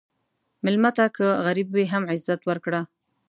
مېلمه 0.63 0.91
ته 0.97 1.05
که 1.15 1.25
غریب 1.45 1.67
وي، 1.71 1.85
هم 1.93 2.03
عزت 2.11 2.41
ورکړه. 2.49 2.81